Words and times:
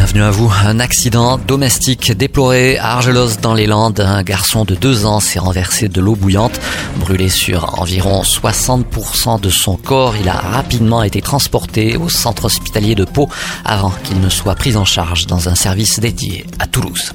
Bienvenue 0.00 0.22
à 0.22 0.30
vous. 0.30 0.50
Un 0.64 0.80
accident 0.80 1.36
domestique 1.36 2.12
déploré 2.12 2.78
à 2.78 2.92
Argelos 2.94 3.36
dans 3.42 3.52
les 3.52 3.66
Landes. 3.66 4.00
Un 4.00 4.22
garçon 4.22 4.64
de 4.64 4.74
deux 4.74 5.04
ans 5.04 5.20
s'est 5.20 5.38
renversé 5.38 5.88
de 5.88 6.00
l'eau 6.00 6.14
bouillante. 6.14 6.58
Brûlé 6.96 7.28
sur 7.28 7.78
environ 7.78 8.22
60% 8.22 9.42
de 9.42 9.50
son 9.50 9.76
corps, 9.76 10.16
il 10.16 10.30
a 10.30 10.36
rapidement 10.36 11.02
été 11.02 11.20
transporté 11.20 11.98
au 11.98 12.08
centre 12.08 12.46
hospitalier 12.46 12.94
de 12.94 13.04
Pau 13.04 13.28
avant 13.62 13.92
qu'il 14.02 14.20
ne 14.20 14.30
soit 14.30 14.54
pris 14.54 14.74
en 14.74 14.86
charge 14.86 15.26
dans 15.26 15.50
un 15.50 15.54
service 15.54 16.00
dédié 16.00 16.46
à 16.58 16.66
Toulouse. 16.66 17.12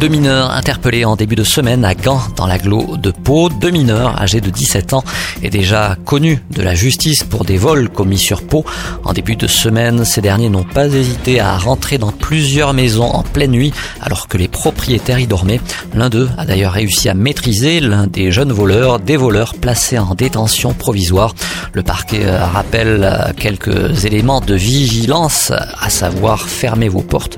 Deux 0.00 0.08
mineurs 0.08 0.52
interpellés 0.52 1.04
en 1.04 1.16
début 1.16 1.36
de 1.36 1.44
semaine 1.44 1.84
à 1.84 1.94
Gand 1.94 2.22
dans 2.34 2.46
l'agglo 2.46 2.96
de 2.96 3.10
Pau. 3.10 3.50
Deux 3.50 3.70
mineurs 3.70 4.18
âgés 4.18 4.40
de 4.40 4.48
17 4.48 4.94
ans 4.94 5.04
et 5.42 5.50
déjà 5.50 5.98
connus 6.06 6.42
de 6.50 6.62
la 6.62 6.74
justice 6.74 7.24
pour 7.24 7.44
des 7.44 7.58
vols 7.58 7.90
commis 7.90 8.18
sur 8.18 8.42
Pau. 8.42 8.64
En 9.04 9.12
début 9.12 9.36
de 9.36 9.46
semaine, 9.46 10.06
ces 10.06 10.22
derniers 10.22 10.48
n'ont 10.48 10.64
pas 10.64 10.86
hésité 10.86 11.38
à 11.38 11.58
rentrer 11.58 11.98
dans 11.98 12.10
plusieurs 12.22 12.72
maisons 12.72 13.10
en 13.10 13.22
pleine 13.22 13.50
nuit 13.50 13.74
alors 14.00 14.28
que 14.28 14.38
les 14.38 14.48
propriétaires 14.48 15.18
y 15.18 15.26
dormaient. 15.26 15.60
L'un 15.94 16.08
d'eux 16.08 16.30
a 16.38 16.46
d'ailleurs 16.46 16.72
réussi 16.72 17.10
à 17.10 17.14
maîtriser 17.14 17.80
l'un 17.80 18.06
des 18.06 18.32
jeunes 18.32 18.52
voleurs, 18.52 18.98
des 18.98 19.18
voleurs 19.18 19.54
placés 19.54 19.98
en 19.98 20.14
détention 20.14 20.72
provisoire. 20.72 21.34
Le 21.74 21.82
parquet 21.82 22.24
euh, 22.24 22.42
rappelle 22.44 23.00
euh, 23.02 23.32
quelques 23.36 24.06
éléments 24.06 24.40
de 24.40 24.54
vigilance, 24.54 25.50
à 25.50 25.90
savoir 25.90 26.48
fermer 26.48 26.88
vos 26.88 27.02
portes, 27.02 27.36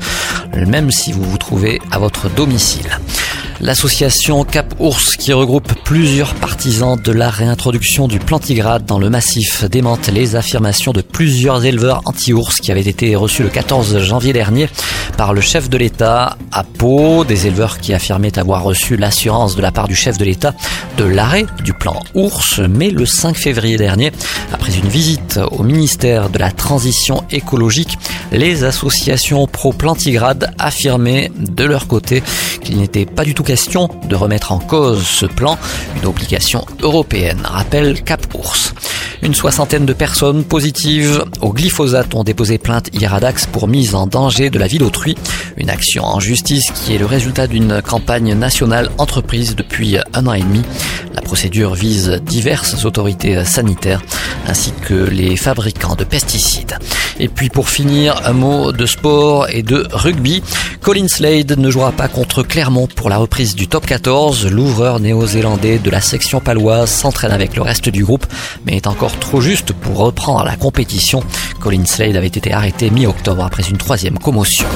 même 0.55 0.91
si 0.91 1.10
vous 1.12 1.24
vous 1.24 1.38
trouvez 1.38 1.80
à 1.91 1.98
votre 1.98 2.29
domicile. 2.29 2.98
L'association 3.60 4.45
Cap 4.45 4.74
Ours, 4.80 5.16
qui 5.16 5.33
regroupe 5.33 5.73
plusieurs 5.85 6.35
partisans 6.35 7.01
de 7.01 7.13
la 7.13 7.30
réintroduction 7.30 8.09
du 8.09 8.19
plantigrade 8.19 8.85
dans 8.85 8.99
le 8.99 9.09
massif, 9.10 9.65
démente 9.65 10.09
les 10.09 10.35
affirmations 10.35 10.93
de 10.93 11.01
plusieurs 11.01 11.65
éleveurs 11.65 12.02
anti-ours 12.05 12.60
qui 12.60 12.73
avaient 12.73 12.80
été 12.80 13.15
reçus 13.15 13.45
le 13.45 13.49
14 13.49 13.99
janvier 14.01 14.32
dernier 14.32 14.69
par 15.16 15.32
le 15.32 15.41
chef 15.41 15.71
de 15.71 15.79
l'État 15.79 16.37
à 16.51 16.65
Pau, 16.65 17.25
des 17.25 17.47
éleveurs 17.47 17.79
qui 17.79 17.95
affirmaient 17.95 18.38
avoir 18.38 18.65
reçu 18.65 18.97
l'assurance 18.97 19.55
de 19.55 19.63
la 19.63 19.71
part 19.71 19.87
du 19.87 19.95
chef 19.95 20.19
de 20.19 20.25
l'État 20.25 20.55
de 20.97 21.05
l'arrêt 21.05 21.47
du 21.63 21.73
plan 21.73 22.01
ours, 22.15 22.60
mais 22.69 22.91
le 22.91 23.07
5 23.07 23.37
février 23.37 23.77
dernier, 23.77 24.13
après 24.52 24.73
une 24.75 24.88
visite 24.88 25.38
au 25.52 25.63
ministère 25.63 26.29
de 26.29 26.38
la 26.38 26.51
Transition 26.51 27.25
écologique, 27.30 27.99
les 28.32 28.64
associations 28.64 29.46
pro-plantigrade 29.46 30.52
affirmaient 30.58 31.30
de 31.36 31.64
leur 31.64 31.86
côté 31.86 32.22
qu'il 32.62 32.78
n'était 32.78 33.06
pas 33.06 33.24
du 33.24 33.34
tout 33.34 33.42
question 33.42 33.88
de 34.08 34.16
remettre 34.16 34.52
en 34.52 34.58
cause 34.58 35.06
ce 35.06 35.26
plan, 35.26 35.58
une 35.96 36.06
obligation 36.06 36.66
européenne, 36.82 37.42
rappelle 37.45 38.02
Cap 38.02 38.26
Ours. 38.34 38.74
Une 39.22 39.34
soixantaine 39.34 39.86
de 39.86 39.95
personnes 39.95 40.45
positives 40.45 41.24
au 41.40 41.52
glyphosate 41.52 42.14
ont 42.14 42.24
déposé 42.24 42.58
plainte 42.58 42.90
hier 42.92 43.14
à 43.14 43.20
Dax 43.20 43.46
pour 43.46 43.68
mise 43.68 43.95
en 43.95 44.06
danger 44.06 44.50
de 44.50 44.58
la 44.58 44.66
vie 44.66 44.76
d'autrui. 44.76 45.14
Une 45.56 45.70
action 45.70 46.04
en 46.04 46.20
justice 46.20 46.70
qui 46.72 46.95
est 46.95 46.98
le 46.98 47.06
résultat 47.06 47.46
d'une 47.46 47.80
campagne 47.80 48.34
nationale 48.34 48.90
entreprise 48.98 49.56
depuis 49.56 49.96
un 50.12 50.26
an 50.26 50.34
et 50.34 50.42
demi. 50.42 50.62
La 51.14 51.22
procédure 51.22 51.74
vise 51.74 52.20
diverses 52.26 52.84
autorités 52.84 53.45
sanitaires 53.46 54.02
ainsi 54.46 54.73
que 54.73 54.95
les 54.95 55.37
fabricants 55.37 55.95
de 55.95 56.04
pesticides. 56.04 56.78
Et 57.18 57.28
puis 57.28 57.48
pour 57.48 57.68
finir, 57.68 58.20
un 58.24 58.32
mot 58.32 58.73
de 58.73 58.86
sport 58.86 59.48
et 59.48 59.62
de 59.62 59.86
rugby. 59.92 60.42
Colin 60.80 61.09
Slade 61.09 61.56
ne 61.56 61.70
jouera 61.70 61.92
pas 61.92 62.09
contre 62.09 62.42
Clermont 62.42 62.86
pour 62.86 63.09
la 63.09 63.18
reprise 63.18 63.54
du 63.54 63.68
top 63.68 63.86
14. 63.86 64.47
L'ouvreur 64.50 65.00
néo-zélandais 65.00 65.78
de 65.78 65.91
la 65.91 66.00
section 66.00 66.41
paloise 66.41 66.91
s'entraîne 66.91 67.32
avec 67.32 67.56
le 67.56 67.62
reste 67.62 67.88
du 67.88 68.04
groupe, 68.04 68.26
mais 68.66 68.76
est 68.76 68.86
encore 68.86 69.19
trop 69.19 69.41
juste 69.41 69.72
pour 69.72 69.98
reprendre 69.98 70.44
la 70.44 70.56
compétition. 70.56 71.22
Colin 71.60 71.84
Slade 71.84 72.16
avait 72.16 72.26
été 72.26 72.52
arrêté 72.52 72.90
mi-octobre 72.90 73.44
après 73.44 73.62
une 73.62 73.78
troisième 73.78 74.19
commotion. 74.19 74.66